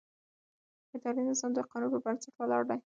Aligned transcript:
اداري 0.95 1.21
نظام 1.29 1.51
د 1.55 1.59
قانون 1.69 1.89
پر 1.91 1.99
بنسټ 2.05 2.33
ولاړ 2.35 2.61
دی. 2.69 2.77